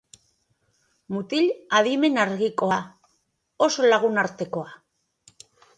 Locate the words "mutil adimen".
1.15-2.17